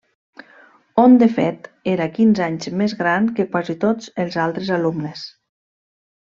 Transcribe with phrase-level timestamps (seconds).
[1.03, 5.31] On de fet era quinze anys més gran que quasi tots els altres alumnes.